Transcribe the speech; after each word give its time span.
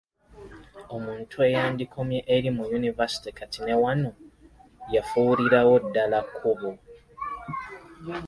Omuntu 0.95 1.35
ey’andikomye 1.47 2.19
eri 2.35 2.49
mu 2.55 2.63
yunivasite 2.71 3.29
kati 3.37 3.59
ne 3.65 3.73
wano 3.83 4.11
yafuulirawo 4.95 5.73
ddala 5.85 6.19
kkubo. 6.27 6.71